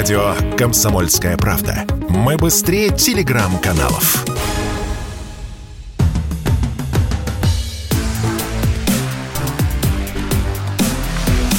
Радио 0.00 0.34
«Комсомольская 0.56 1.36
правда». 1.36 1.84
Мы 2.08 2.38
быстрее 2.38 2.88
телеграм-каналов. 2.88 4.24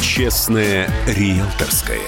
Честное 0.02 0.90
риэлторское. 1.06 2.00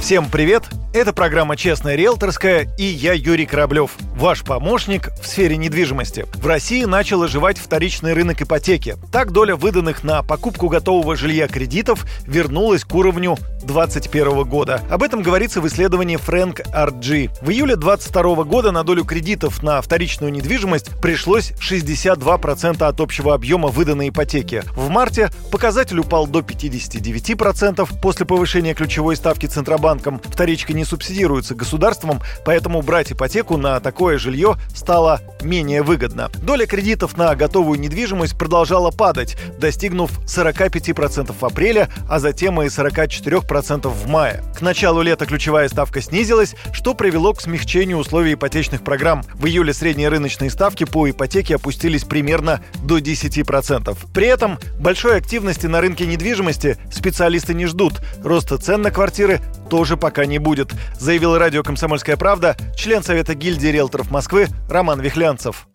Всем 0.00 0.28
привет! 0.28 0.64
Это 0.94 1.12
программа 1.12 1.54
«Честная 1.54 1.96
риэлторская» 1.96 2.66
и 2.78 2.82
я 2.82 3.12
Юрий 3.12 3.44
Кораблев, 3.44 3.90
ваш 4.16 4.42
помощник 4.42 5.10
в 5.20 5.26
сфере 5.26 5.58
недвижимости. 5.58 6.24
В 6.36 6.46
России 6.46 6.84
начал 6.84 7.22
оживать 7.22 7.58
вторичный 7.58 8.14
рынок 8.14 8.40
ипотеки. 8.40 8.96
Так 9.12 9.30
доля 9.30 9.54
выданных 9.54 10.02
на 10.02 10.22
покупку 10.22 10.68
готового 10.68 11.14
жилья 11.14 11.46
кредитов 11.46 12.06
вернулась 12.26 12.84
к 12.84 12.94
уровню 12.94 13.36
2021 13.64 14.44
года. 14.44 14.80
Об 14.90 15.02
этом 15.02 15.20
говорится 15.20 15.60
в 15.60 15.66
исследовании 15.66 16.18
Frank 16.18 16.66
RG. 16.72 17.32
В 17.42 17.50
июле 17.50 17.76
2022 17.76 18.44
года 18.44 18.72
на 18.72 18.82
долю 18.82 19.04
кредитов 19.04 19.62
на 19.62 19.82
вторичную 19.82 20.32
недвижимость 20.32 20.98
пришлось 21.02 21.52
62% 21.52 22.82
от 22.82 23.00
общего 23.00 23.34
объема 23.34 23.68
выданной 23.68 24.08
ипотеки. 24.08 24.62
В 24.74 24.88
марте 24.88 25.30
показатель 25.52 25.98
упал 25.98 26.26
до 26.26 26.40
59% 26.40 27.86
после 28.00 28.24
повышения 28.24 28.72
ключевой 28.72 29.16
ставки 29.16 29.44
Центробанком. 29.44 30.20
Вторичка 30.24 30.72
не 30.78 30.84
субсидируется 30.84 31.54
государством, 31.54 32.22
поэтому 32.44 32.80
брать 32.82 33.12
ипотеку 33.12 33.56
на 33.56 33.80
такое 33.80 34.16
жилье 34.16 34.56
стало 34.74 35.20
менее 35.42 35.82
выгодно. 35.82 36.30
Доля 36.42 36.66
кредитов 36.66 37.16
на 37.16 37.34
готовую 37.34 37.80
недвижимость 37.80 38.38
продолжала 38.38 38.90
падать, 38.90 39.36
достигнув 39.58 40.10
45% 40.26 41.34
в 41.38 41.44
апреле, 41.44 41.88
а 42.08 42.20
затем 42.20 42.62
и 42.62 42.66
44% 42.66 43.88
в 43.88 44.08
мае. 44.08 44.42
К 44.56 44.62
началу 44.62 45.02
лета 45.02 45.26
ключевая 45.26 45.68
ставка 45.68 46.00
снизилась, 46.00 46.54
что 46.72 46.94
привело 46.94 47.34
к 47.34 47.40
смягчению 47.40 47.98
условий 47.98 48.34
ипотечных 48.34 48.82
программ. 48.82 49.24
В 49.34 49.46
июле 49.46 49.74
средние 49.74 50.08
рыночные 50.08 50.50
ставки 50.50 50.84
по 50.84 51.10
ипотеке 51.10 51.56
опустились 51.56 52.04
примерно 52.04 52.60
до 52.84 52.98
10%. 52.98 53.96
При 54.14 54.26
этом 54.26 54.58
большой 54.78 55.16
активности 55.16 55.66
на 55.66 55.80
рынке 55.80 56.06
недвижимости 56.06 56.76
специалисты 56.92 57.52
не 57.54 57.66
ждут. 57.66 57.94
Роста 58.22 58.58
цен 58.58 58.82
на 58.82 58.90
квартиры 58.90 59.40
тоже 59.68 59.96
пока 59.96 60.26
не 60.26 60.38
будет, 60.38 60.72
заявил 60.98 61.36
радио 61.36 61.62
«Комсомольская 61.62 62.16
правда» 62.16 62.56
член 62.76 63.02
Совета 63.02 63.34
гильдии 63.34 63.68
риэлторов 63.68 64.10
Москвы 64.10 64.48
Роман 64.68 65.00
Вихлянцев 65.00 65.68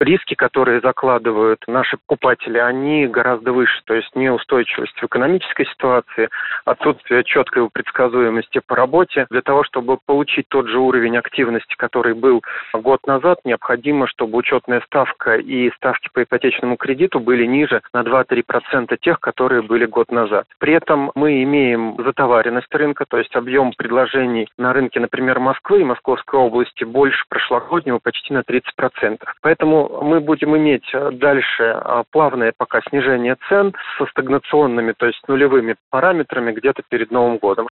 риски, 0.00 0.34
которые 0.34 0.80
закладывают 0.80 1.62
наши 1.66 1.96
покупатели, 1.98 2.58
они 2.58 3.06
гораздо 3.06 3.52
выше. 3.52 3.80
То 3.84 3.94
есть 3.94 4.14
неустойчивость 4.16 4.98
в 4.98 5.04
экономической 5.04 5.66
ситуации, 5.66 6.28
отсутствие 6.64 7.22
четкой 7.24 7.68
предсказуемости 7.70 8.60
по 8.66 8.76
работе. 8.76 9.26
Для 9.30 9.42
того, 9.42 9.64
чтобы 9.64 9.98
получить 10.04 10.46
тот 10.48 10.68
же 10.68 10.78
уровень 10.78 11.16
активности, 11.16 11.74
который 11.76 12.14
был 12.14 12.42
год 12.72 13.06
назад, 13.06 13.40
необходимо, 13.44 14.06
чтобы 14.06 14.38
учетная 14.38 14.80
ставка 14.86 15.36
и 15.36 15.70
ставки 15.76 16.08
по 16.12 16.22
ипотечному 16.22 16.76
кредиту 16.76 17.20
были 17.20 17.44
ниже 17.44 17.82
на 17.92 18.00
2-3% 18.00 18.96
тех, 19.00 19.20
которые 19.20 19.62
были 19.62 19.86
год 19.86 20.10
назад. 20.10 20.46
При 20.58 20.72
этом 20.72 21.12
мы 21.14 21.42
имеем 21.42 21.96
затоваренность 22.02 22.74
рынка, 22.74 23.04
то 23.08 23.18
есть 23.18 23.34
объем 23.36 23.72
предложений 23.76 24.48
на 24.56 24.72
рынке, 24.72 25.00
например, 25.00 25.38
Москвы 25.40 25.80
и 25.80 25.84
Московской 25.84 26.40
области 26.40 26.84
больше 26.84 27.24
прошлогоднего 27.28 27.98
почти 27.98 28.32
на 28.32 28.40
30%. 28.40 29.18
Поэтому 29.42 29.89
мы 30.02 30.20
будем 30.20 30.56
иметь 30.56 30.88
э, 30.92 31.10
дальше 31.12 31.62
э, 31.62 32.04
плавное 32.10 32.52
пока 32.56 32.80
снижение 32.88 33.36
цен 33.48 33.74
со 33.98 34.06
стагнационными, 34.06 34.92
то 34.92 35.06
есть 35.06 35.20
нулевыми 35.28 35.76
параметрами 35.90 36.52
где-то 36.52 36.82
перед 36.88 37.10
Новым 37.10 37.38
годом. 37.38 37.68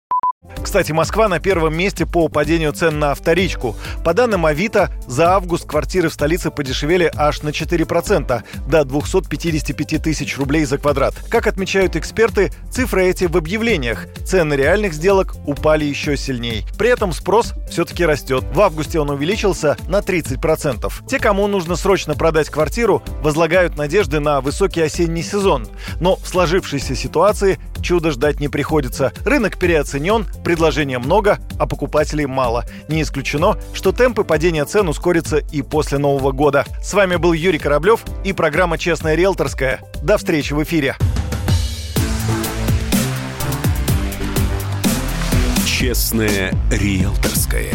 Кстати, 0.63 0.91
Москва 0.91 1.27
на 1.27 1.39
первом 1.39 1.75
месте 1.75 2.05
по 2.05 2.30
падению 2.30 2.72
цен 2.72 2.97
на 2.97 3.13
вторичку. 3.13 3.75
По 4.03 4.13
данным 4.13 4.45
Авито, 4.45 4.89
за 5.08 5.31
август 5.31 5.66
квартиры 5.67 6.09
в 6.09 6.13
столице 6.13 6.52
подешевели 6.52 7.12
аж 7.16 7.44
на 7.44 7.50
4%, 7.50 8.44
до 8.68 8.85
255 8.85 10.01
тысяч 10.01 10.38
рублей 10.38 10.66
за 10.66 10.78
квадрат. 10.78 11.16
Как 11.29 11.47
отмечают 11.47 11.95
эксперты, 11.95 12.51
цифры 12.72 13.06
эти 13.06 13.25
в 13.25 13.38
объявлениях. 13.38 14.07
Цены 14.25 14.53
реальных 14.53 14.94
сделок 14.94 15.35
упали 15.45 15.85
еще 15.85 16.18
сильнее. 16.18 16.63
При 16.78 16.89
этом 16.89 17.12
спрос 17.12 17.53
все-таки 17.69 18.06
растет. 18.06 18.44
В 18.53 18.62
августе 18.62 19.00
он 19.00 19.09
увеличился 19.09 19.78
на 19.88 20.00
30%. 20.00 20.91
Те, 21.07 21.19
кому 21.19 21.47
нужно 21.47 21.75
срочно 21.75 22.16
продать 22.16 22.50
квартиру, 22.50 23.03
возлагают 23.22 23.78
надежды 23.78 24.19
на 24.19 24.41
высокий 24.41 24.81
осенний 24.81 25.23
сезон. 25.23 25.68
Но 26.00 26.16
в 26.16 26.28
сложившейся 26.28 26.95
ситуации 26.95 27.59
чуда 27.81 28.12
ждать 28.12 28.39
не 28.39 28.47
приходится. 28.47 29.12
Рынок 29.25 29.59
переоценен, 29.59 30.25
предложения 30.44 30.99
много, 30.99 31.39
а 31.59 31.67
покупателей 31.67 32.25
мало. 32.25 32.66
Не 32.88 33.01
исключено, 33.01 33.57
что 33.73 33.91
темпы 33.91 34.23
падения 34.23 34.66
цен 34.66 34.89
ускорятся 34.89 35.38
и 35.38 35.61
после 35.61 35.97
Нового 35.97 36.31
года. 36.31 36.66
С 36.81 36.94
вами 36.94 37.16
был 37.16 37.33
Юрий 37.33 37.59
Кораблев 37.59 38.03
и 38.23 38.33
программа 38.33 38.77
«Честная 38.77 39.16
риэлторская». 39.16 39.79
До 40.01 40.17
встречи 40.17 40.53
в 40.53 40.63
эфире. 40.63 40.95
«Честная 45.66 46.53
риэлторская». 46.71 47.73